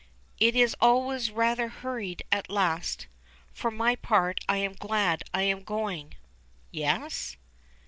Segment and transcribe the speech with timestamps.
[0.39, 3.05] "It is always rather hurried at last.
[3.53, 6.15] For my part I am glad I am going."
[6.71, 7.37] "Yes?"